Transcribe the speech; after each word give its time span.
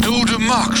Doe 0.00 0.26
de 0.26 0.38
Max. 0.38 0.80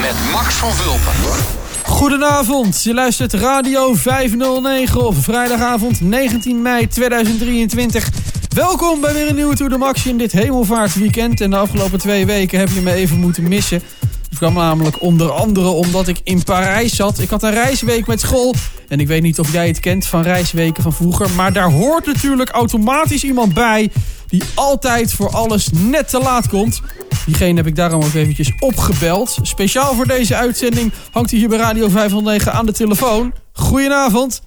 Met 0.00 0.32
Max 0.32 0.54
van 0.54 0.70
Vulpen. 0.72 1.42
Goedenavond, 1.84 2.82
je 2.82 2.94
luistert 2.94 3.32
Radio 3.32 3.94
509 3.94 5.06
op 5.06 5.16
vrijdagavond 5.22 6.00
19 6.00 6.62
mei 6.62 6.88
2023. 6.88 8.08
Welkom 8.54 9.00
bij 9.00 9.14
weer 9.14 9.28
een 9.28 9.34
nieuwe 9.34 9.54
Tour 9.56 9.72
de 9.72 9.78
Max 9.78 10.06
in 10.06 10.18
dit 10.18 10.32
hemelvaartweekend. 10.32 11.40
En 11.40 11.50
de 11.50 11.56
afgelopen 11.56 11.98
twee 11.98 12.26
weken 12.26 12.58
heb 12.58 12.68
je 12.74 12.80
me 12.80 12.92
even 12.92 13.16
moeten 13.20 13.48
missen. 13.48 13.82
Dat 14.30 14.38
kwam 14.38 14.54
namelijk 14.54 15.00
onder 15.00 15.30
andere 15.30 15.68
omdat 15.68 16.08
ik 16.08 16.20
in 16.24 16.42
Parijs 16.42 16.96
zat. 16.96 17.18
Ik 17.18 17.30
had 17.30 17.42
een 17.42 17.50
reisweek 17.52 18.06
met 18.06 18.20
school. 18.20 18.54
En 18.88 19.00
ik 19.00 19.06
weet 19.06 19.22
niet 19.22 19.38
of 19.38 19.52
jij 19.52 19.66
het 19.66 19.80
kent 19.80 20.06
van 20.06 20.22
reisweken 20.22 20.82
van 20.82 20.92
vroeger. 20.92 21.30
Maar 21.30 21.52
daar 21.52 21.70
hoort 21.70 22.06
natuurlijk 22.06 22.50
automatisch 22.50 23.24
iemand 23.24 23.54
bij 23.54 23.90
die 24.26 24.42
altijd 24.54 25.12
voor 25.12 25.30
alles 25.30 25.68
net 25.72 26.08
te 26.08 26.18
laat 26.18 26.48
komt. 26.48 26.80
Diegene 27.26 27.56
heb 27.56 27.66
ik 27.66 27.76
daarom 27.76 28.02
ook 28.04 28.14
eventjes 28.14 28.52
opgebeld. 28.58 29.38
Speciaal 29.42 29.94
voor 29.94 30.06
deze 30.06 30.36
uitzending 30.36 30.92
hangt 31.10 31.30
hij 31.30 31.38
hier 31.38 31.48
bij 31.48 31.58
Radio 31.58 31.88
509 31.88 32.52
aan 32.52 32.66
de 32.66 32.72
telefoon. 32.72 33.34
Goedenavond. 33.52 34.40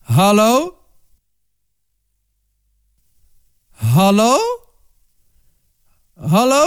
Hallo? 0.00 0.74
Hallo? 3.72 4.38
Hallo? 6.20 6.66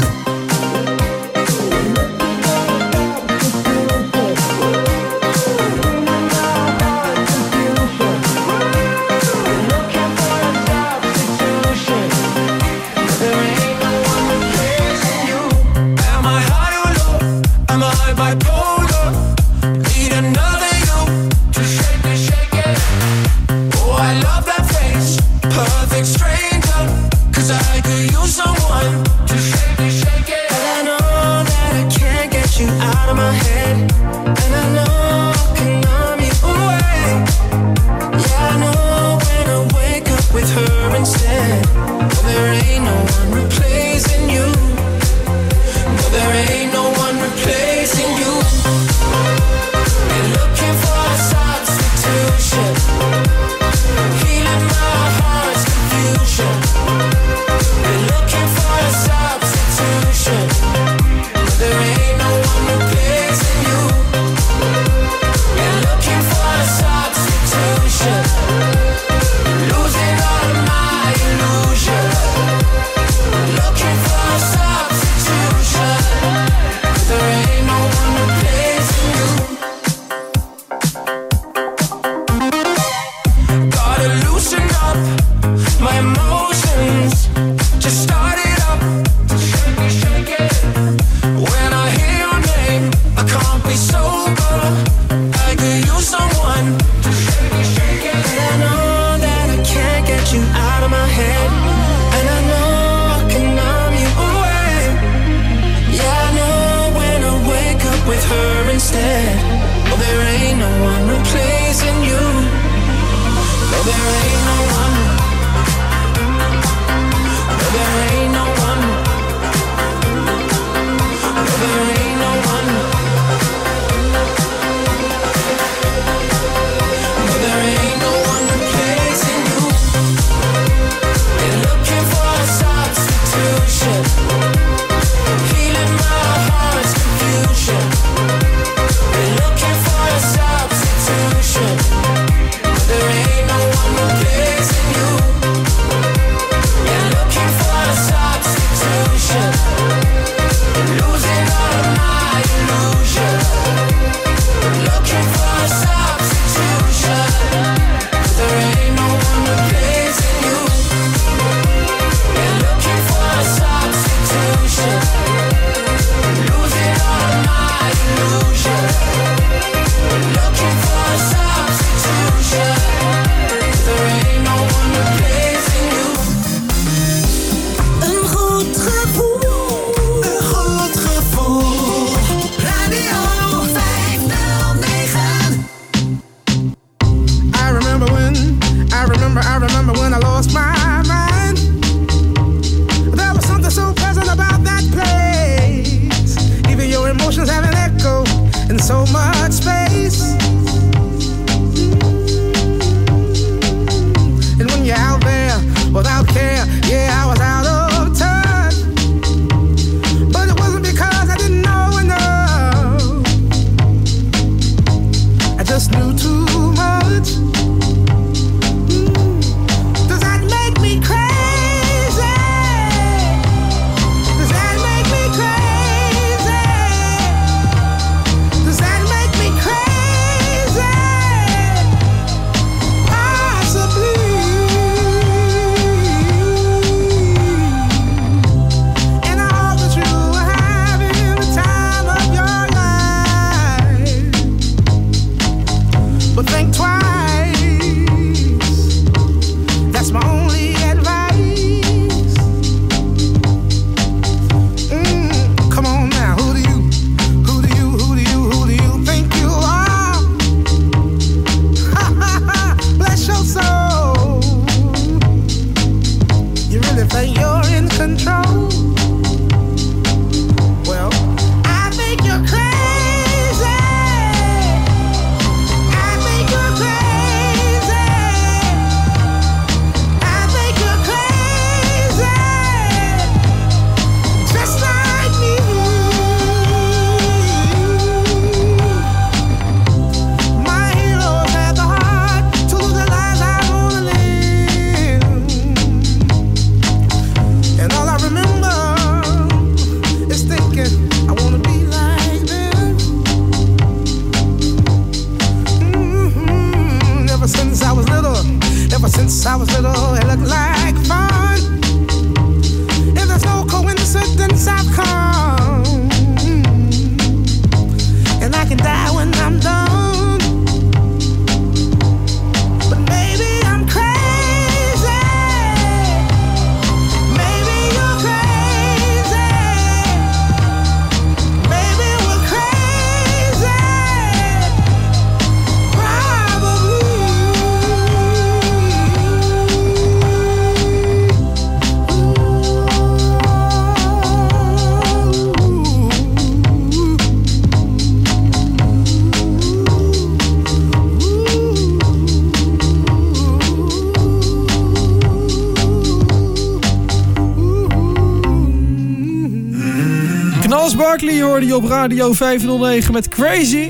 op 361.75 361.83
Radio 361.89 362.33
509 362.33 363.13
met 363.13 363.27
Crazy. 363.27 363.89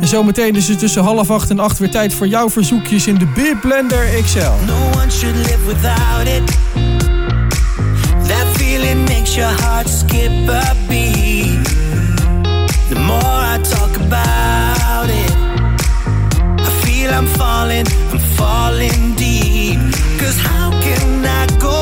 En 0.00 0.08
zometeen 0.08 0.56
is 0.56 0.68
het 0.68 0.78
tussen 0.78 1.02
half 1.02 1.30
acht 1.30 1.50
en 1.50 1.58
acht 1.60 1.78
weer 1.78 1.90
tijd 1.90 2.14
voor 2.14 2.26
jouw 2.26 2.50
verzoekjes 2.50 3.06
in 3.06 3.14
de 3.18 3.26
Beer 3.34 3.56
Blender 3.56 4.04
XL. 4.24 4.38
No 4.38 4.74
one 5.00 5.10
should 5.10 5.36
live 5.36 5.58
without 5.66 6.26
it. 6.48 6.56
That 8.28 8.46
feeling 8.52 8.98
makes 9.08 9.34
your 9.34 9.54
heart 9.62 9.88
skip 9.88 10.48
a 10.48 10.74
beat. 10.88 11.66
The 12.88 12.98
more 12.98 13.40
I 13.54 13.58
talk 13.62 13.90
about 13.96 15.08
it, 15.08 15.36
I 16.66 16.70
feel 16.86 17.10
I'm 17.12 17.26
falling, 17.26 17.86
I'm 18.12 18.18
falling 18.34 19.14
deep. 19.14 19.78
Cause 20.18 20.36
how 20.40 20.70
can 20.80 21.24
I 21.24 21.58
go? 21.60 21.81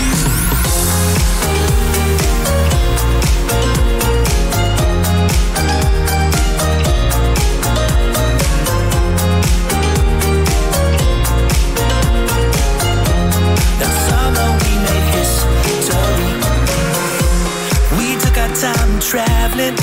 traveling, 19.11 19.75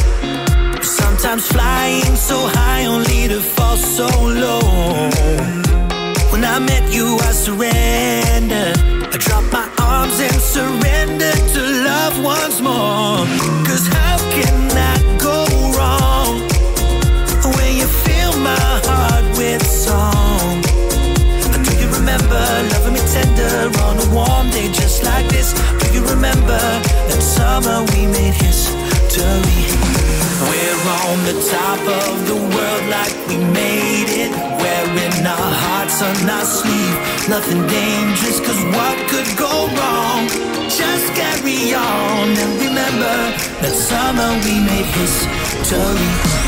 sometimes 0.80 1.46
flying 1.48 2.14
so 2.16 2.38
high 2.56 2.86
only 2.86 3.28
to 3.28 3.40
fall 3.42 3.76
so 3.76 4.08
low. 4.42 4.62
When 6.32 6.42
I 6.54 6.58
met 6.60 6.84
you, 6.96 7.04
I 7.28 7.32
surrendered. 7.46 8.74
I 9.14 9.16
dropped 9.26 9.52
my 9.52 9.66
arms 9.82 10.18
and 10.18 10.40
surrendered 10.56 11.42
to 11.54 11.60
love 11.90 12.14
once 12.24 12.58
more. 12.62 13.16
Cause 13.68 13.84
how 13.98 14.16
can 14.36 14.58
I 14.92 14.96
go 15.28 15.38
wrong 15.76 16.32
when 17.58 17.70
you 17.80 17.86
fill 18.06 18.34
my 18.50 18.62
heart 18.88 19.26
with 19.36 19.60
song? 19.86 20.62
Do 21.66 21.70
you 21.82 21.88
remember 21.98 22.40
loving 22.72 22.94
me 22.94 23.02
tender 23.14 23.60
on 23.88 23.94
a 24.00 24.08
warm 24.18 24.48
day 24.56 24.72
just 24.72 25.04
like 25.04 25.26
this? 25.34 25.48
Do 25.80 25.86
you 25.94 26.02
remember 26.14 26.62
that 27.10 27.20
summer 27.20 27.84
we 27.92 28.06
made 28.06 28.32
history? 28.32 28.57
victory. 29.22 30.18
We're 30.48 30.82
on 31.10 31.18
the 31.26 31.36
top 31.50 31.80
of 31.80 32.14
the 32.28 32.38
world 32.54 32.84
like 32.88 33.14
we 33.28 33.36
made 33.52 34.08
it. 34.22 34.30
Wearing 34.62 35.26
our 35.26 35.50
hearts 35.66 36.00
on 36.02 36.16
our 36.30 36.44
sleeve. 36.44 36.96
Nothing 37.28 37.66
dangerous, 37.66 38.40
cause 38.40 38.62
what 38.76 38.96
could 39.10 39.28
go 39.36 39.66
wrong? 39.78 40.28
Just 40.70 41.06
carry 41.14 41.74
on 41.74 42.28
and 42.30 42.52
remember 42.62 43.16
that 43.60 43.74
summer 43.74 44.28
we 44.46 44.62
made 44.64 46.28
history. 46.32 46.47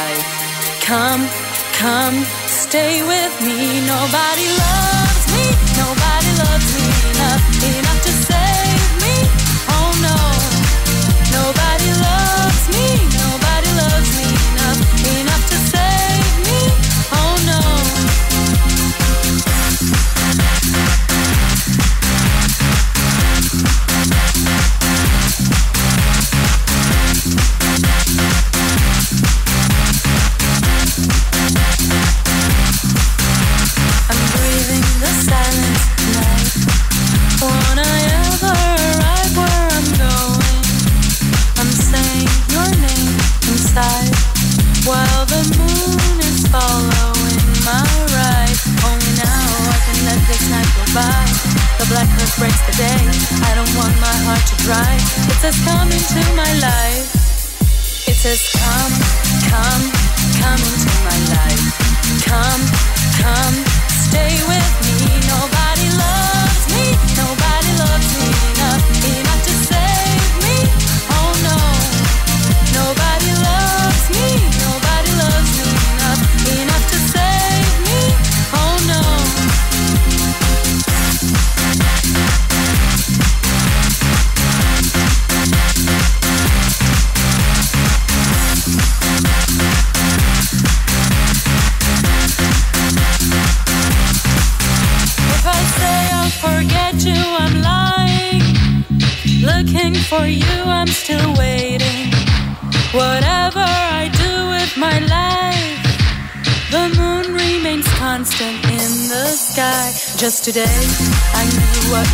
life. 0.00 0.24
Come, 0.90 1.22
come, 1.84 2.16
stay 2.62 2.94
with 3.12 3.34
me. 3.48 3.58
Nobody 3.92 4.46
loves 4.64 5.22
me. 5.34 5.46
Nobody. 5.80 6.09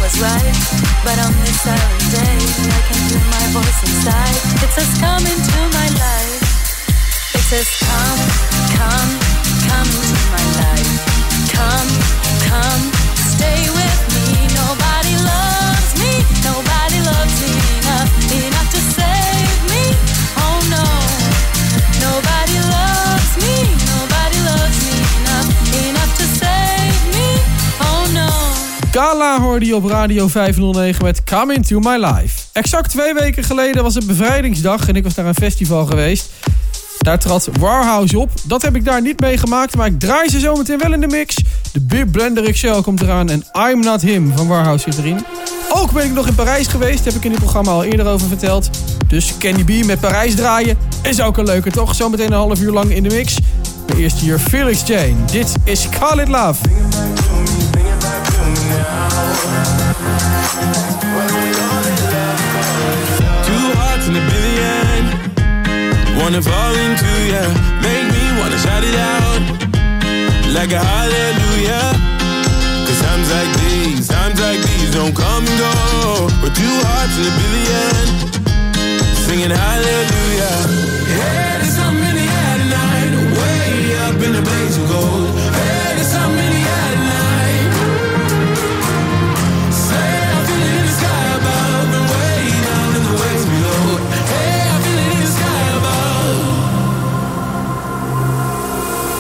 was 0.03 0.17
right. 0.21 0.53
But 1.05 1.17
on 1.23 1.33
this 1.45 1.61
silent 1.61 2.05
day, 2.13 2.37
I 2.69 2.81
can 2.89 3.01
hear 3.09 3.23
my 3.33 3.45
voice 3.55 3.81
inside. 3.85 4.37
It 4.65 4.71
says, 4.75 4.91
Come 4.99 5.25
into 5.25 5.59
my 5.77 5.89
life. 6.01 6.43
It 7.37 7.45
says, 7.53 7.69
Come, 7.85 8.21
come, 8.77 9.11
come 9.69 9.89
into 10.01 10.25
my 10.35 10.45
life. 10.61 10.93
Come, 11.55 11.89
come, 12.51 12.83
stay 13.15 13.71
Die 29.59 29.77
op 29.77 29.85
Radio 29.85 30.29
509 30.29 31.05
met 31.05 31.25
Come 31.25 31.55
Into 31.55 31.79
My 31.81 31.97
Life. 31.97 32.41
Exact 32.53 32.91
twee 32.91 33.15
weken 33.15 33.43
geleden 33.45 33.83
was 33.83 33.95
het 33.95 34.07
bevrijdingsdag 34.07 34.89
en 34.89 34.97
ik 34.97 35.03
was 35.05 35.15
naar 35.15 35.27
een 35.27 35.35
festival 35.35 35.87
geweest. 35.87 36.31
Daar 36.99 37.19
trad 37.19 37.49
Warhouse 37.61 38.19
op. 38.19 38.31
Dat 38.43 38.63
heb 38.63 38.77
ik 38.77 38.85
daar 38.85 39.01
niet 39.03 39.21
meegemaakt, 39.21 39.77
maar 39.77 39.87
ik 39.87 39.99
draai 39.99 40.29
ze 40.31 40.39
zometeen 40.41 40.79
wel 40.79 40.93
in 40.93 41.01
de 41.01 41.07
mix. 41.07 41.35
De 41.73 41.81
Beer 41.81 42.07
Blender 42.07 42.53
XL 42.53 42.81
komt 42.81 43.01
eraan 43.01 43.31
en 43.31 43.45
I'm 43.71 43.81
Not 43.81 44.01
Him 44.01 44.33
van 44.37 44.47
Warhouse 44.47 44.91
zit 44.93 44.99
erin. 45.05 45.25
Ook 45.73 45.93
ben 45.93 46.05
ik 46.05 46.13
nog 46.13 46.27
in 46.27 46.35
Parijs 46.35 46.67
geweest, 46.67 47.05
heb 47.05 47.15
ik 47.15 47.25
in 47.25 47.31
dit 47.31 47.39
programma 47.41 47.71
al 47.71 47.85
eerder 47.85 48.07
over 48.07 48.29
verteld. 48.29 48.71
Dus 49.09 49.33
Candy 49.39 49.83
B 49.83 49.87
met 49.87 50.01
Parijs 50.01 50.35
draaien 50.35 50.79
is 51.03 51.21
ook 51.21 51.37
een 51.37 51.45
leuke 51.47 51.71
toch? 51.71 51.95
Zometeen 51.95 52.27
een 52.27 52.33
half 52.33 52.61
uur 52.61 52.73
lang 52.73 52.91
in 52.95 53.03
de 53.03 53.15
mix. 53.15 53.37
De 53.87 53.97
eerste 53.97 54.21
hier 54.21 54.39
Felix 54.39 54.83
Jane. 54.87 55.25
Dit 55.33 55.53
is 55.65 55.89
Call 56.01 56.21
It 56.23 56.29
Love. 56.29 56.59
wanna 66.21 66.43
fall 66.43 66.75
into 66.75 67.13
ya 67.33 67.43
Make 67.85 68.07
me 68.15 68.25
wanna 68.41 68.59
shout 68.59 68.83
it 68.85 68.95
out 68.95 69.43
Like 70.55 70.73
a 70.73 70.83
hallelujah 70.83 71.93
Cause 72.87 73.01
times 73.03 73.29
like 73.31 73.61
these, 73.61 74.09
times 74.09 74.41
like 74.41 74.59
these 74.61 74.91
don't 74.95 75.15
come 75.15 75.45
and 75.47 75.59
go 75.59 76.29
We're 76.43 76.55
two 76.55 76.75
hearts 76.87 77.17
in 77.19 77.29
a 77.33 79.03
billion 79.03 79.03
Singing 79.25 79.51
hallelujah 79.51 81.15
yeah. 81.17 81.56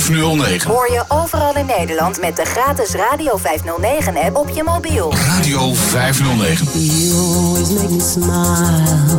509. 0.00 0.64
Hoor 0.70 0.90
je 0.90 1.04
overal 1.08 1.54
in 1.56 1.66
Nederland 1.66 2.20
met 2.20 2.36
de 2.36 2.44
gratis 2.44 2.90
Radio 2.90 3.38
509-app 3.38 4.36
op 4.36 4.48
je 4.48 4.62
mobiel. 4.62 5.14
Radio 5.14 5.72
509. 5.74 6.66
You 6.72 7.12
always 7.12 7.70
make 7.74 7.88
me 7.92 8.00
smile 8.00 9.18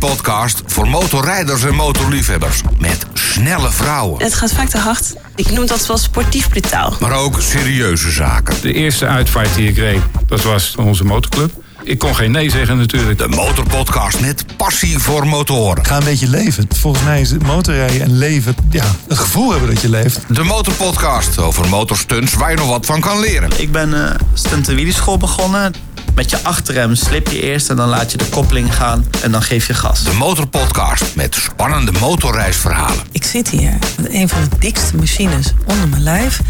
podcast 0.00 0.62
voor 0.66 0.88
motorrijders 0.88 1.64
en 1.64 1.74
motorliefhebbers. 1.74 2.60
Met 2.78 3.06
snelle 3.14 3.70
vrouwen. 3.70 4.22
Het 4.22 4.34
gaat 4.34 4.52
vaak 4.52 4.68
te 4.68 4.78
hard. 4.78 5.14
Ik 5.36 5.50
noem 5.50 5.66
dat 5.66 5.86
wel 5.86 5.98
sportief 5.98 6.48
brutaal. 6.48 6.94
Maar 7.00 7.12
ook 7.12 7.40
serieuze 7.40 8.10
zaken. 8.10 8.54
De 8.62 8.72
eerste 8.72 9.06
uitvaart 9.06 9.54
die 9.54 9.68
ik 9.68 9.76
reed, 9.76 10.00
dat 10.26 10.42
was 10.42 10.74
onze 10.78 11.04
motorclub. 11.04 11.52
Ik 11.82 11.98
kon 11.98 12.14
geen 12.16 12.30
nee 12.30 12.50
zeggen 12.50 12.76
natuurlijk. 12.78 13.18
De 13.18 13.28
motorpodcast 13.28 14.20
met 14.20 14.44
passie 14.56 14.98
voor 14.98 15.26
motoren. 15.26 15.86
ga 15.86 15.96
een 15.96 16.04
beetje 16.04 16.28
leven. 16.28 16.66
Volgens 16.80 17.04
mij 17.04 17.20
is 17.20 17.32
motorrijden 17.32 18.00
en 18.02 18.18
leven, 18.18 18.54
ja, 18.70 18.84
een 19.08 19.16
gevoel 19.16 19.50
hebben 19.50 19.68
dat 19.70 19.80
je 19.80 19.88
leeft. 19.90 20.20
De 20.28 20.42
motorpodcast 20.42 21.38
over 21.38 21.68
motorstunts 21.68 22.34
waar 22.34 22.50
je 22.50 22.56
nog 22.56 22.68
wat 22.68 22.86
van 22.86 23.00
kan 23.00 23.20
leren. 23.20 23.50
Ik 23.56 23.72
ben 23.72 23.90
uh, 23.90 24.10
stunt 24.34 24.68
en 24.68 24.88
begonnen. 25.18 25.72
Met 26.20 26.30
je 26.30 26.38
achterrem 26.42 26.94
slip 26.94 27.26
je 27.28 27.42
eerst 27.42 27.68
en 27.70 27.76
dan 27.76 27.88
laat 27.88 28.10
je 28.12 28.16
de 28.18 28.24
koppeling 28.24 28.74
gaan 28.74 29.06
en 29.22 29.32
dan 29.32 29.42
geef 29.42 29.66
je 29.66 29.74
gas. 29.74 30.04
De 30.04 30.12
Motorpodcast 30.12 31.04
met 31.16 31.34
spannende 31.34 31.92
motorreisverhalen. 31.92 32.98
Ik 33.12 33.24
zit 33.24 33.48
hier 33.50 33.78
met 34.00 34.12
een 34.12 34.28
van 34.28 34.38
de 34.50 34.58
dikste 34.58 34.96
machines 34.96 35.52
onder 35.66 35.88
mijn 35.88 36.02
lijf. 36.02 36.40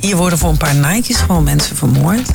Hier 0.00 0.16
worden 0.16 0.38
voor 0.38 0.50
een 0.50 0.56
paar 0.56 0.74
naaitjes 0.74 1.16
gewoon 1.16 1.44
mensen 1.44 1.76
vermoord. 1.76 2.28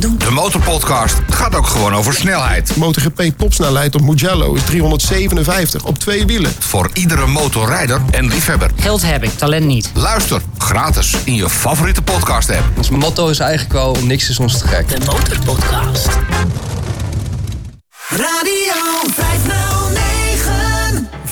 De 0.00 0.30
Motorpodcast 0.30 1.14
gaat 1.30 1.54
ook 1.54 1.66
gewoon 1.66 1.94
over 1.94 2.12
snelheid. 2.14 2.76
MotoGP 2.76 3.22
topsnelheid 3.36 3.94
op 3.94 4.00
Mugello 4.02 4.54
is 4.54 4.62
357 4.64 5.84
op 5.84 5.98
twee 5.98 6.26
wielen. 6.26 6.52
Voor 6.58 6.90
iedere 6.92 7.26
motorrijder 7.26 8.00
en 8.10 8.28
liefhebber. 8.28 8.70
Geld 8.80 9.02
heb 9.06 9.24
ik, 9.24 9.30
talent 9.36 9.66
niet. 9.66 9.90
Luister 9.94 10.40
gratis 10.58 11.14
in 11.24 11.34
je 11.34 11.48
favoriete 11.48 12.02
podcast 12.02 12.50
app. 12.50 12.62
Ons 12.76 12.90
motto 12.90 13.28
is 13.28 13.38
eigenlijk 13.38 13.72
wel 13.72 13.96
niks 14.02 14.28
is 14.28 14.38
ons 14.38 14.58
te 14.58 14.66
gek. 14.68 14.88
De 14.88 14.98
Motorpodcast. 15.04 16.08
Radio 18.08 19.12
50. 19.14 19.71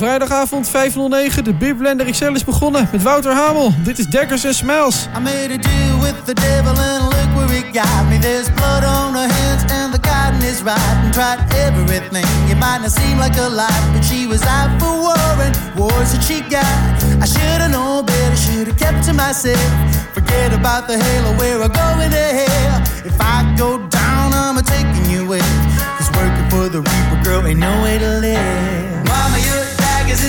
Vrijdagavond 0.02 0.68
509, 0.68 1.44
de 1.44 1.54
Beerblender 1.54 2.10
XL 2.10 2.24
is 2.32 2.44
begonnen 2.44 2.88
met 2.92 3.02
Wouter 3.02 3.32
Hamel. 3.32 3.72
Dit 3.84 3.98
is 3.98 4.06
Dekkers 4.06 4.44
en 4.44 4.54
Smiles. 4.54 5.08
I 5.16 5.20
made 5.20 5.44
a 5.44 5.46
deal 5.56 5.96
with 6.00 6.14
the 6.24 6.34
devil 6.34 6.72
and 6.72 7.02
look 7.02 7.30
where 7.36 7.54
it 7.58 7.64
got 7.80 8.08
me. 8.08 8.18
There's 8.18 8.46
blood 8.56 8.84
on 8.84 9.12
her 9.14 9.28
hands 9.36 9.62
and 9.72 9.92
the 9.92 10.00
cotton 10.08 10.42
is 10.52 10.58
rotten. 10.68 11.10
Tried 11.10 11.38
everything, 11.66 12.24
it 12.52 12.58
might 12.64 12.80
not 12.82 12.90
seem 13.00 13.16
like 13.18 13.36
a 13.46 13.48
lot, 13.60 13.80
but 13.92 14.04
she 14.04 14.20
was 14.32 14.40
out 14.56 14.70
for 14.80 14.94
war 15.04 15.36
and 15.46 15.54
war's 15.76 16.10
that 16.12 16.22
she 16.28 16.38
got. 16.56 16.80
I 17.24 17.26
should've 17.32 17.70
known 17.76 18.04
better, 18.04 18.36
should've 18.36 18.78
kept 18.84 19.04
to 19.06 19.12
myself. 19.12 19.72
Forget 20.14 20.52
about 20.60 20.88
the 20.88 20.96
halo 21.04 21.30
where 21.36 21.56
we're 21.60 21.76
going 21.82 22.10
to 22.16 22.26
hell. 22.40 22.76
If 23.04 23.16
I 23.20 23.54
go 23.58 23.70
down, 23.88 24.26
I'm 24.32 24.56
taking 24.64 25.06
you 25.12 25.26
with. 25.28 25.54
Cause 25.98 26.10
working 26.16 26.48
for 26.48 26.68
the 26.74 26.80
Reaper 26.88 27.18
girl 27.22 27.42
ain't 27.46 27.60
no 27.60 27.82
way 27.82 27.98
to 27.98 28.10
live. 28.26 28.79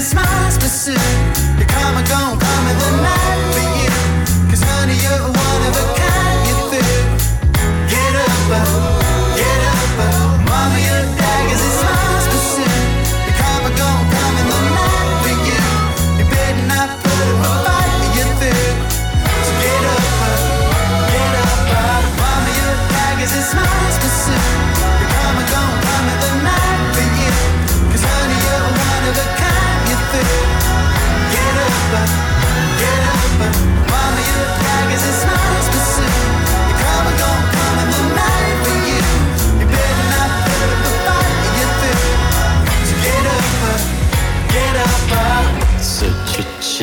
smiles 0.02 0.58
pursued. 0.58 1.02
You 1.60 1.66
come 1.66 1.96
and 1.98 2.08
go, 2.08 2.38
come 2.40 2.68
in 2.68 2.78
the 2.80 3.02
night. 3.04 3.71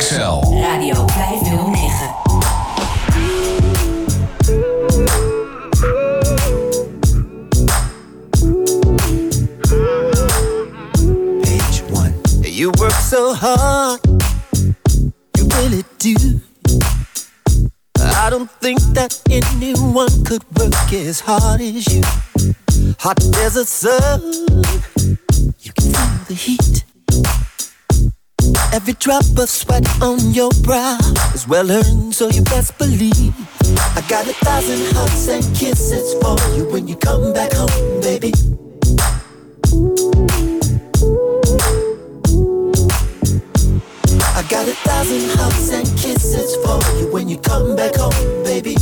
XL. 0.10 0.16
Radio 0.56 0.96
509. 1.06 1.60
You 12.50 12.72
work 12.80 12.92
so 12.94 13.34
hard, 13.36 14.00
you 15.38 15.48
really 15.56 15.84
do. 16.00 16.16
I 18.00 18.30
don't 18.32 18.50
think 18.64 18.80
that 18.98 19.22
anyone 19.30 20.26
could 20.26 20.44
work 20.58 20.92
as 20.92 21.20
hard 21.20 21.62
as 21.62 21.82
you. 21.94 22.02
Hot 23.00 23.24
as 23.44 23.56
a 23.58 23.66
sun, 23.66 24.22
you 25.60 25.72
can 25.78 25.92
feel 25.94 26.26
the 26.30 26.34
heat. 26.34 26.84
Every 28.72 28.94
drop 28.94 29.24
of 29.40 29.50
sweat 29.50 29.84
on 30.00 30.20
your 30.32 30.52
brow 30.62 30.98
is 31.34 31.48
well 31.48 31.72
earned, 31.72 32.14
so 32.14 32.30
you 32.30 32.44
best 32.44 32.78
believe. 32.78 33.34
I 33.98 34.06
got 34.08 34.28
a 34.28 34.34
thousand 34.34 34.96
hugs 34.96 35.28
and 35.28 35.44
kisses 35.56 36.14
for 36.22 36.38
you 36.56 36.70
when 36.72 36.88
you 36.88 36.96
come 36.96 37.34
back 37.34 37.52
home, 37.54 38.02
baby. 38.02 38.32
I 44.36 44.46
got 44.48 44.68
a 44.68 44.76
thousand 44.84 45.40
hugs 45.40 45.70
and 45.72 45.88
kisses 45.98 46.56
for 46.64 46.80
you 47.00 47.12
when 47.12 47.28
you 47.28 47.40
come 47.40 47.76
back 47.76 47.96
home, 47.96 48.44
baby. 48.44 48.76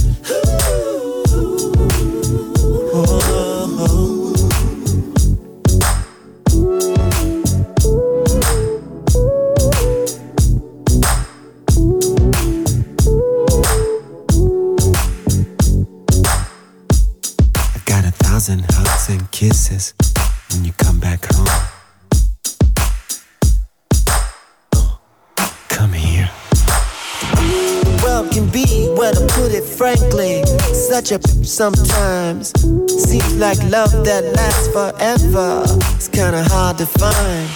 Frankly, 29.78 30.44
such 30.74 31.12
a 31.12 31.22
sometimes. 31.46 32.52
Seems 32.60 33.36
like 33.36 33.60
love 33.66 33.92
that 34.06 34.24
lasts 34.36 34.68
forever. 34.70 35.62
It's 35.96 36.08
kinda 36.08 36.44
hard 36.46 36.80
to 36.80 36.88
find. 36.88 37.48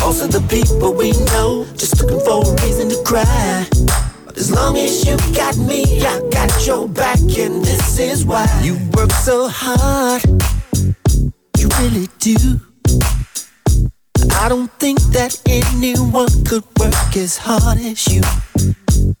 Most 0.00 0.20
of 0.22 0.30
the 0.30 0.42
people 0.54 0.92
we 0.92 1.12
know 1.32 1.64
just 1.74 1.98
looking 2.02 2.20
for 2.20 2.44
a 2.44 2.62
reason 2.62 2.90
to 2.90 3.02
cry. 3.04 3.66
But 4.26 4.36
as 4.36 4.50
long 4.52 4.76
as 4.76 5.06
you 5.06 5.16
got 5.34 5.56
me, 5.56 6.04
I 6.04 6.20
got 6.30 6.66
your 6.66 6.86
back, 6.86 7.16
and 7.20 7.64
this 7.64 7.98
is 7.98 8.26
why 8.26 8.46
you 8.62 8.76
work 8.94 9.10
so 9.24 9.48
hard. 9.48 10.22
You 11.56 11.68
really 11.80 12.10
do. 12.18 12.60
I 14.38 14.50
don't 14.50 14.70
think 14.78 15.00
that 15.16 15.40
anyone 15.48 16.28
could 16.44 16.64
work 16.78 17.16
as 17.16 17.38
hard 17.38 17.78
as 17.78 18.06
you. 18.06 18.20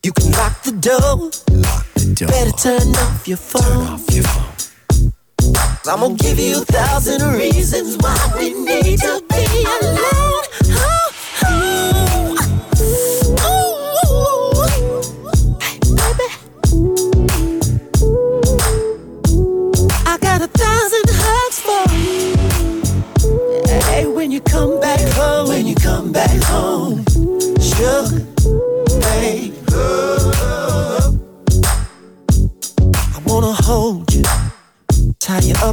You 0.02 0.12
can 0.12 0.30
lock 0.32 0.62
the 0.62 0.72
door. 0.72 1.30
Better 2.04 2.50
turn 2.50 2.96
off 2.96 3.28
your 3.28 3.36
phone. 3.36 3.62
Turn 3.62 3.86
off 3.92 4.08
your 4.10 4.24
phone. 4.24 5.12
I'm 5.86 6.00
gonna 6.00 6.14
give 6.16 6.36
you 6.38 6.56
a 6.56 6.64
thousand 6.64 7.32
reasons 7.38 7.96
why 7.98 8.16
we 8.36 8.52
need 8.64 8.98
to 8.98 9.24
be 9.28 9.64
alone. 9.86 10.31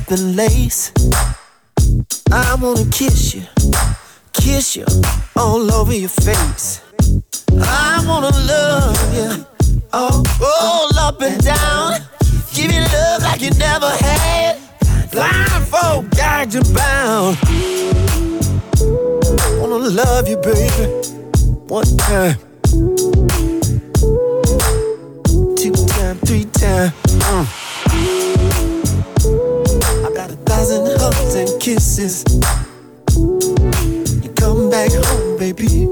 the 0.09 0.17
lace. 0.17 0.91
I 2.31 2.55
wanna 2.59 2.85
kiss 2.91 3.35
you, 3.35 3.43
kiss 4.33 4.75
you 4.75 4.83
all 5.35 5.71
over 5.71 5.93
your 5.93 6.09
face. 6.09 6.81
I 7.53 8.03
wanna 8.07 8.31
love 8.31 9.13
you, 9.13 9.45
all, 9.93 10.23
all 10.43 10.89
up 10.97 11.21
and 11.21 11.39
down. 11.43 11.99
Give 12.51 12.71
you 12.71 12.81
love 12.81 13.21
like 13.21 13.41
you 13.43 13.51
never 13.51 13.87
had. 14.03 14.57
Blindfold, 15.11 16.09
guide 16.17 16.55
you 16.55 16.63
bound. 16.73 17.37
Wanna 19.61 19.89
love 20.01 20.27
you, 20.27 20.37
baby, 20.37 20.89
one 21.69 21.85
time. 21.97 22.37
Two 25.55 25.73
time, 25.85 26.17
three 26.25 26.45
time. 26.45 26.91
Mm. 27.29 28.38
Hugs 30.61 30.71
and 30.71 30.87
hugs 30.99 31.35
and 31.35 31.61
kisses. 31.61 32.25
You 33.15 34.29
come 34.35 34.69
back 34.69 34.91
home, 34.91 35.37
baby. 35.39 35.87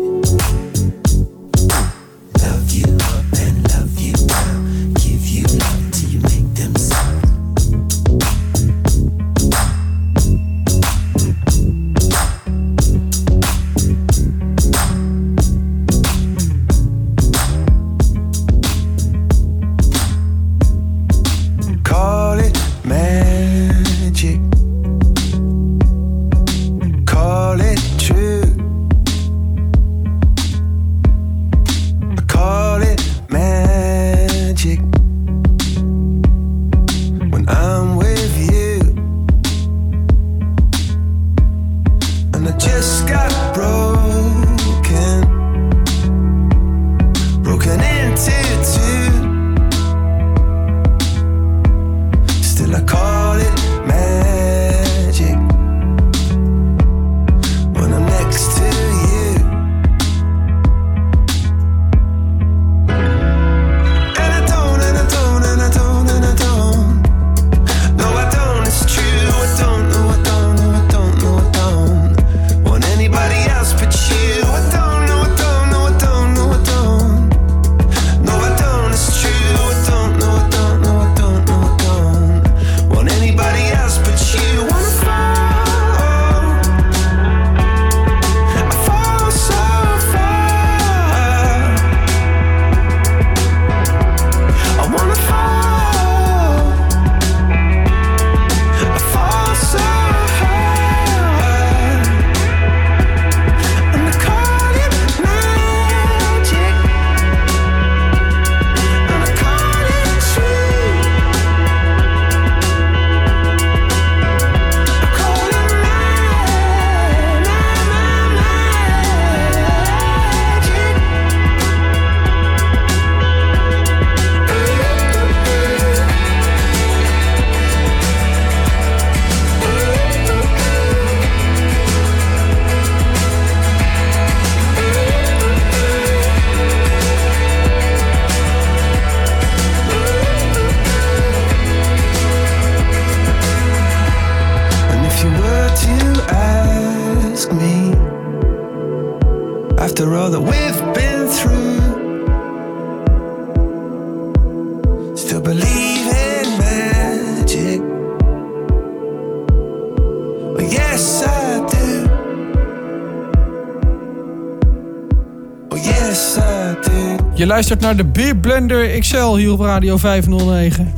Je 167.37 167.45
luistert 167.45 167.79
naar 167.79 167.95
de 167.95 168.05
Beer 168.05 168.35
Blender 168.37 168.87
XL 168.99 169.35
hier 169.35 169.51
op 169.51 169.59
Radio 169.59 169.97
509. 169.97 170.93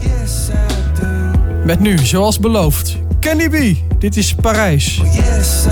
Met 1.65 1.79
nu, 1.79 1.97
zoals 1.97 2.39
beloofd, 2.39 2.95
Kenny 3.19 3.47
B. 3.49 3.77
Dit 4.01 4.17
is 4.17 4.35
Parijs. 4.35 4.95
Yes, 5.13 5.65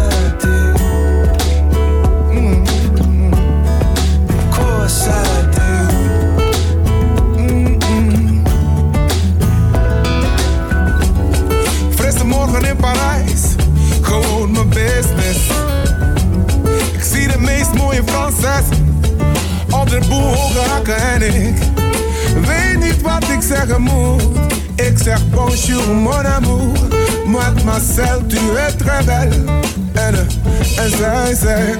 I 12.22 12.24
morgen 12.26 12.66
in 12.66 12.76
Parijs, 12.76 13.56
gewoon 14.02 14.52
mijn 14.52 14.70
business. 14.70 15.56
de 19.90 20.00
boel 20.10 20.22
hoger 20.34 20.70
hakken 20.70 20.98
en 20.98 21.22
ik 21.22 21.56
weet 22.46 22.80
niet 22.80 23.02
wat 23.02 23.24
ik 23.30 23.42
zeggen 23.44 23.82
moet. 23.82 24.24
Ik 24.76 24.98
zeg 25.04 25.30
bonjour 25.30 25.88
mon 25.96 26.26
amour, 26.28 26.72
moi 27.26 27.46
Marcel 27.66 28.26
tu 28.26 28.38
es 28.68 28.74
très 28.78 29.06
belle. 29.06 29.46
En, 29.94 30.16
en 30.80 30.90
zij 30.98 31.36
zegt, 31.42 31.78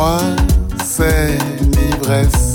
moi, 0.08 0.22
c'est 0.84 1.36
l'ivresse. 1.74 2.46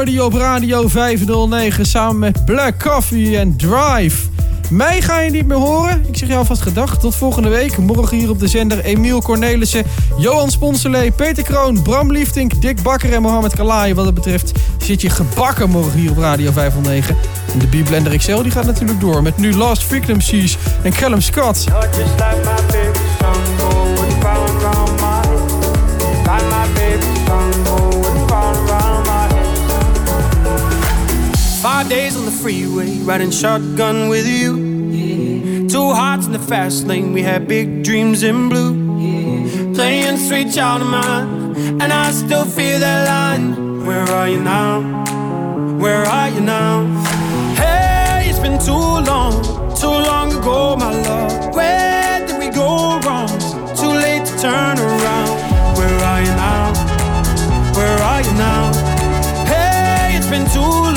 op 0.02 0.34
Radio 0.34 0.88
509 0.88 1.86
samen 1.86 2.20
met 2.20 2.46
Black 2.46 2.80
Coffee 2.80 3.38
en 3.38 3.56
Drive. 3.58 4.18
Mij 4.70 5.02
ga 5.02 5.20
je 5.20 5.30
niet 5.32 5.46
meer 5.48 5.58
horen. 5.58 6.06
Ik 6.12 6.18
zeg 6.18 6.28
jou 6.28 6.40
alvast 6.40 6.62
gedag. 6.62 6.98
Tot 7.00 7.16
volgende 7.16 7.50
week. 7.50 7.78
Morgen 7.78 8.18
hier 8.18 8.30
op 8.30 8.40
de 8.40 8.48
zender 8.48 8.80
Emiel 8.80 9.22
Cornelissen, 9.22 9.84
Johan 10.18 10.52
Sponselee, 10.52 11.12
Peter 11.12 11.44
Kroon, 11.44 11.82
Bram 11.82 12.12
Liefding, 12.12 12.60
Dick 12.60 12.82
Bakker 12.82 13.14
en 13.14 13.22
Mohamed 13.22 13.56
Kalaai. 13.56 13.94
Wat 13.94 14.06
dat 14.06 14.14
betreft 14.14 14.52
zit 14.78 15.02
je 15.02 15.10
gebakken 15.10 15.70
morgen 15.70 16.00
hier 16.00 16.12
op 16.12 16.18
Radio 16.18 16.52
509. 16.52 17.16
En 17.54 17.60
de 17.60 17.84
blender 17.84 18.18
XL 18.18 18.42
die 18.42 18.52
gaat 18.52 18.66
natuurlijk 18.66 19.00
door 19.00 19.22
met 19.22 19.38
nu 19.38 19.54
Last 19.56 19.84
Victim 19.84 20.22
Seas 20.22 20.58
en 20.82 20.92
Callum 20.94 21.22
Scott. 21.22 21.66
freeway, 32.48 32.90
eh? 32.96 33.00
riding 33.04 33.30
shotgun 33.30 34.08
with 34.08 34.26
you. 34.26 34.56
Yeah. 34.56 35.68
Two 35.68 35.90
hearts 35.92 36.28
in 36.28 36.32
the 36.32 36.40
fast 36.40 36.88
lane, 36.88 37.12
we 37.12 37.22
had 37.22 37.46
big 37.46 37.84
dreams 37.84 38.24
in 38.24 38.48
blue. 38.48 38.72
Yeah. 38.98 39.74
Playing 39.76 40.16
sweet 40.18 40.54
child 40.54 40.82
of 40.82 40.88
mine, 40.88 41.28
and 41.82 41.92
I 41.92 42.10
still 42.12 42.46
feel 42.46 42.80
that 42.80 43.02
line. 43.14 43.46
Where 43.86 44.06
are 44.18 44.30
you 44.30 44.42
now? 44.42 44.72
Where 45.84 46.04
are 46.18 46.30
you 46.30 46.40
now? 46.40 46.76
Hey, 47.62 48.30
it's 48.30 48.40
been 48.40 48.60
too 48.70 48.90
long, 49.12 49.34
too 49.82 49.96
long 50.10 50.28
ago, 50.40 50.78
my 50.78 50.92
love. 51.08 51.54
Where 51.54 52.26
did 52.28 52.40
we 52.40 52.48
go 52.50 52.98
wrong? 53.06 53.28
Too 53.82 53.94
late 54.06 54.24
to 54.30 54.34
turn 54.46 54.76
around. 54.92 55.34
Where 55.80 55.98
are 56.12 56.22
you 56.28 56.34
now? 56.46 56.72
Where 57.78 58.00
are 58.12 58.22
you 58.28 58.34
now? 58.50 58.66
Hey, 59.52 60.16
it's 60.18 60.30
been 60.36 60.48
too 60.58 60.70
long. 60.84 60.97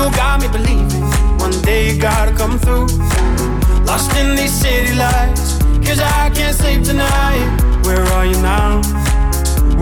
You 0.00 0.04
got 0.12 0.40
me 0.40 0.46
believing 0.46 1.02
one 1.38 1.50
day 1.62 1.90
you 1.92 2.00
gotta 2.00 2.30
come 2.30 2.56
through. 2.56 2.86
Lost 3.84 4.16
in 4.16 4.36
these 4.36 4.52
city 4.52 4.94
lights, 4.94 5.58
cause 5.84 5.98
I 5.98 6.30
can't 6.32 6.56
sleep 6.56 6.84
tonight. 6.84 7.42
Where 7.84 8.04
are 8.16 8.24
you 8.24 8.40
now? 8.40 8.80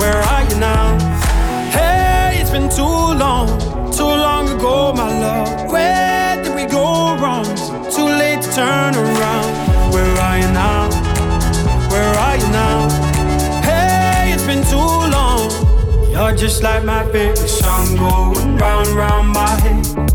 Where 0.01 0.17
are 0.17 0.43
you 0.49 0.57
now? 0.59 0.93
Hey, 1.71 2.39
it's 2.41 2.49
been 2.51 2.71
too 2.71 2.81
long, 3.17 3.49
too 3.93 4.07
long 4.25 4.49
ago, 4.49 4.95
my 4.95 5.11
love. 5.21 5.71
Where 5.71 6.43
did 6.43 6.55
we 6.55 6.65
go 6.65 7.15
wrong? 7.23 7.45
too 7.91 8.07
late 8.23 8.41
to 8.41 8.51
turn 8.55 8.95
around. 8.97 9.49
Where 9.93 10.15
are 10.29 10.39
you 10.39 10.51
now? 10.55 10.89
Where 11.91 12.13
are 12.25 12.37
you 12.39 12.49
now? 12.63 12.89
Hey, 13.61 14.33
it's 14.33 14.45
been 14.47 14.65
too 14.65 14.79
long. 15.09 15.37
You're 16.11 16.35
just 16.35 16.63
like 16.63 16.85
my 16.85 17.05
favorite 17.13 17.37
song 17.37 17.87
going 17.99 18.57
round, 18.57 18.89
round 18.89 19.29
my 19.35 19.51
head 19.61 20.06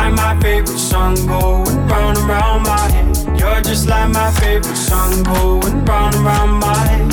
like 0.00 0.14
my 0.24 0.32
favorite 0.40 0.78
song 0.92 1.14
going 1.26 1.76
round 1.92 2.16
and 2.18 2.28
round 2.32 2.62
my 2.72 2.80
head. 2.94 3.12
You're 3.40 3.60
just 3.60 3.84
like 3.92 4.08
my 4.20 4.30
favorite 4.40 4.76
song 4.88 5.12
going 5.32 5.84
round 5.90 6.14
and 6.16 6.24
round 6.30 6.52
my 6.66 6.76
head. 6.90 7.10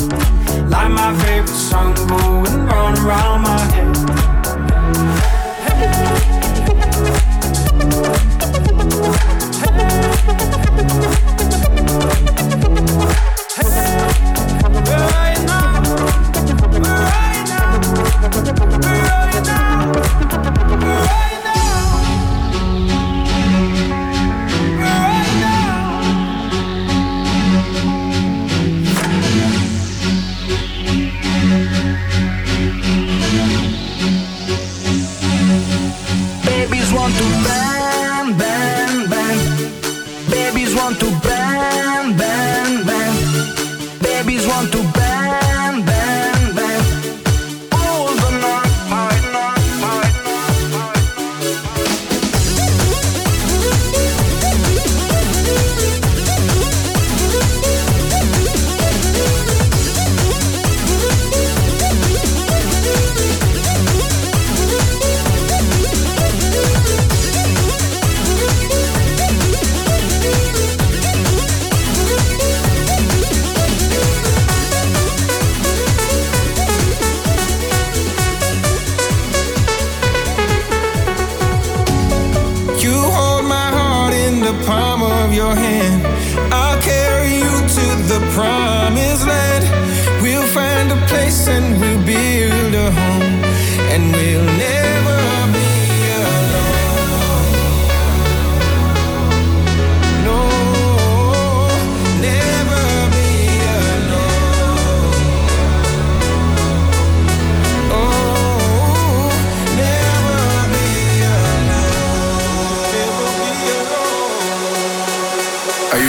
Like 0.73 0.91
my 1.01 1.11
favorite 1.23 1.61
song 1.71 1.96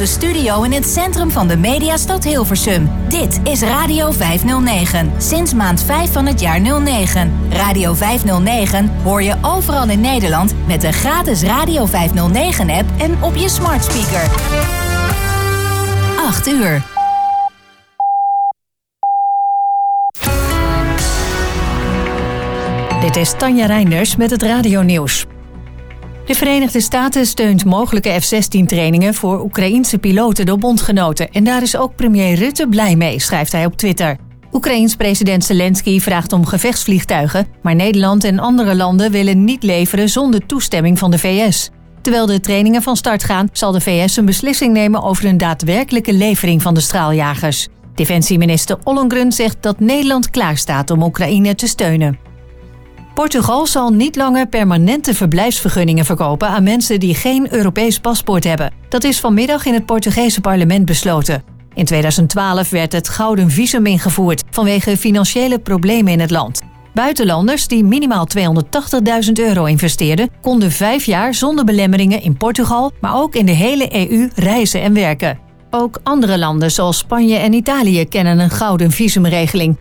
onze 0.00 0.12
studio 0.12 0.62
in 0.62 0.72
het 0.72 0.86
centrum 0.86 1.30
van 1.30 1.48
de 1.48 1.56
mediastad 1.56 2.24
Hilversum. 2.24 2.90
Dit 3.08 3.40
is 3.44 3.62
Radio 3.62 4.10
509, 4.10 5.12
sinds 5.18 5.54
maand 5.54 5.82
5 5.82 6.12
van 6.12 6.26
het 6.26 6.40
jaar 6.40 6.60
09. 6.60 7.32
Radio 7.50 7.94
509 7.94 8.92
hoor 9.02 9.22
je 9.22 9.34
overal 9.42 9.88
in 9.88 10.00
Nederland 10.00 10.54
met 10.66 10.80
de 10.80 10.92
gratis 10.92 11.42
Radio 11.42 11.86
509-app 11.86 12.88
en 13.00 13.22
op 13.22 13.34
je 13.36 13.48
smart 13.48 13.84
speaker. 13.84 14.30
8 16.18 16.48
uur. 16.48 16.82
Dit 23.00 23.16
is 23.16 23.32
Tanja 23.38 23.66
Reinders 23.66 24.16
met 24.16 24.30
het 24.30 24.42
Radio 24.42 24.82
Nieuws. 24.82 25.26
De 26.28 26.34
Verenigde 26.34 26.80
Staten 26.80 27.26
steunt 27.26 27.64
mogelijke 27.64 28.18
F-16-trainingen 28.20 29.14
voor 29.14 29.40
Oekraïense 29.42 29.98
piloten 29.98 30.46
door 30.46 30.58
bondgenoten. 30.58 31.30
En 31.32 31.44
daar 31.44 31.62
is 31.62 31.76
ook 31.76 31.94
premier 31.94 32.34
Rutte 32.34 32.66
blij 32.68 32.96
mee, 32.96 33.20
schrijft 33.20 33.52
hij 33.52 33.64
op 33.66 33.76
Twitter. 33.76 34.16
Oekraïns 34.52 34.96
president 34.96 35.44
Zelensky 35.44 36.00
vraagt 36.00 36.32
om 36.32 36.46
gevechtsvliegtuigen, 36.46 37.46
maar 37.62 37.74
Nederland 37.74 38.24
en 38.24 38.38
andere 38.38 38.74
landen 38.74 39.10
willen 39.10 39.44
niet 39.44 39.62
leveren 39.62 40.08
zonder 40.08 40.46
toestemming 40.46 40.98
van 40.98 41.10
de 41.10 41.18
VS. 41.18 41.70
Terwijl 42.02 42.26
de 42.26 42.40
trainingen 42.40 42.82
van 42.82 42.96
start 42.96 43.24
gaan, 43.24 43.48
zal 43.52 43.72
de 43.72 43.80
VS 43.80 44.16
een 44.16 44.24
beslissing 44.26 44.72
nemen 44.72 45.02
over 45.02 45.24
een 45.24 45.38
daadwerkelijke 45.38 46.12
levering 46.12 46.62
van 46.62 46.74
de 46.74 46.80
straaljagers. 46.80 47.68
Defensieminister 47.94 48.78
Ollongren 48.84 49.32
zegt 49.32 49.56
dat 49.62 49.80
Nederland 49.80 50.30
klaarstaat 50.30 50.90
om 50.90 51.02
Oekraïne 51.02 51.54
te 51.54 51.66
steunen. 51.66 52.26
Portugal 53.18 53.66
zal 53.66 53.90
niet 53.90 54.16
langer 54.16 54.46
permanente 54.46 55.14
verblijfsvergunningen 55.14 56.04
verkopen 56.04 56.48
aan 56.48 56.62
mensen 56.62 57.00
die 57.00 57.14
geen 57.14 57.52
Europees 57.54 57.98
paspoort 58.00 58.44
hebben. 58.44 58.72
Dat 58.88 59.04
is 59.04 59.20
vanmiddag 59.20 59.66
in 59.66 59.74
het 59.74 59.86
Portugese 59.86 60.40
parlement 60.40 60.84
besloten. 60.84 61.42
In 61.74 61.84
2012 61.84 62.70
werd 62.70 62.92
het 62.92 63.08
gouden 63.08 63.50
visum 63.50 63.86
ingevoerd 63.86 64.42
vanwege 64.50 64.96
financiële 64.96 65.58
problemen 65.58 66.12
in 66.12 66.20
het 66.20 66.30
land. 66.30 66.62
Buitenlanders 66.94 67.66
die 67.68 67.84
minimaal 67.84 68.26
280.000 68.38 69.32
euro 69.32 69.64
investeerden, 69.64 70.28
konden 70.40 70.70
vijf 70.72 71.04
jaar 71.04 71.34
zonder 71.34 71.64
belemmeringen 71.64 72.22
in 72.22 72.36
Portugal, 72.36 72.92
maar 73.00 73.16
ook 73.16 73.34
in 73.34 73.46
de 73.46 73.52
hele 73.52 74.10
EU 74.10 74.28
reizen 74.34 74.82
en 74.82 74.94
werken. 74.94 75.38
Ook 75.70 75.98
andere 76.02 76.38
landen 76.38 76.70
zoals 76.70 76.98
Spanje 76.98 77.36
en 77.36 77.52
Italië 77.52 78.04
kennen 78.08 78.38
een 78.38 78.50
gouden 78.50 78.90
visumregeling. 78.90 79.76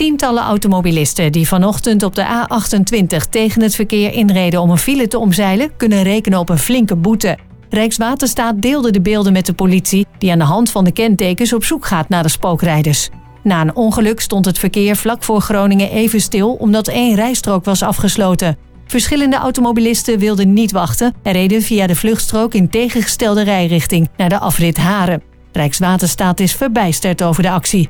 Tientallen 0.00 0.42
automobilisten 0.42 1.32
die 1.32 1.48
vanochtend 1.48 2.02
op 2.02 2.14
de 2.14 2.24
A28 2.46 3.28
tegen 3.30 3.62
het 3.62 3.74
verkeer 3.74 4.12
inreden 4.12 4.60
om 4.60 4.70
een 4.70 4.78
file 4.78 5.08
te 5.08 5.18
omzeilen, 5.18 5.70
kunnen 5.76 6.02
rekenen 6.02 6.38
op 6.38 6.48
een 6.48 6.58
flinke 6.58 6.96
boete. 6.96 7.38
Rijkswaterstaat 7.70 8.62
deelde 8.62 8.90
de 8.90 9.00
beelden 9.00 9.32
met 9.32 9.46
de 9.46 9.52
politie, 9.52 10.06
die 10.18 10.32
aan 10.32 10.38
de 10.38 10.44
hand 10.44 10.70
van 10.70 10.84
de 10.84 10.92
kentekens 10.92 11.52
op 11.52 11.64
zoek 11.64 11.86
gaat 11.86 12.08
naar 12.08 12.22
de 12.22 12.28
spookrijders. 12.28 13.08
Na 13.42 13.60
een 13.60 13.76
ongeluk 13.76 14.20
stond 14.20 14.44
het 14.44 14.58
verkeer 14.58 14.96
vlak 14.96 15.22
voor 15.22 15.40
Groningen 15.40 15.90
even 15.90 16.20
stil 16.20 16.52
omdat 16.52 16.88
één 16.88 17.14
rijstrook 17.14 17.64
was 17.64 17.82
afgesloten. 17.82 18.56
Verschillende 18.86 19.36
automobilisten 19.36 20.18
wilden 20.18 20.52
niet 20.52 20.72
wachten 20.72 21.14
en 21.22 21.32
reden 21.32 21.62
via 21.62 21.86
de 21.86 21.96
vluchtstrook 21.96 22.54
in 22.54 22.70
tegengestelde 22.70 23.42
rijrichting 23.42 24.08
naar 24.16 24.28
de 24.28 24.38
afrit 24.38 24.76
Haren. 24.76 25.22
Rijkswaterstaat 25.52 26.40
is 26.40 26.54
verbijsterd 26.54 27.22
over 27.22 27.42
de 27.42 27.50
actie. 27.50 27.88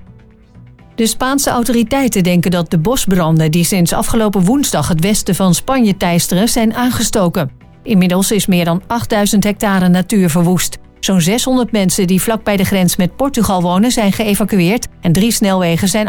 De 0.95 1.07
Spaanse 1.07 1.51
autoriteiten 1.51 2.23
denken 2.23 2.51
dat 2.51 2.71
de 2.71 2.79
bosbranden 2.79 3.51
die 3.51 3.65
sinds 3.65 3.93
afgelopen 3.93 4.45
woensdag 4.45 4.89
het 4.89 5.01
westen 5.01 5.35
van 5.35 5.55
Spanje 5.55 5.97
teisteren 5.97 6.49
zijn 6.49 6.75
aangestoken. 6.75 7.51
Inmiddels 7.83 8.31
is 8.33 8.47
meer 8.47 8.65
dan 8.65 8.83
8000 8.87 9.45
hectare 9.45 9.89
natuur 9.89 10.31
verwoest. 10.31 10.79
Zo'n 11.01 11.21
600 11.21 11.73
mensen 11.73 12.07
die 12.07 12.21
vlak 12.23 12.45
bij 12.45 12.57
de 12.57 12.65
grens 12.65 12.97
met 12.97 13.17
Portugal 13.17 13.63
wonen 13.63 13.91
zijn 13.91 14.13
geëvacueerd 14.13 14.87
en 15.03 15.13
drie 15.13 15.31
snelwegen 15.31 15.89
zijn 15.89 16.09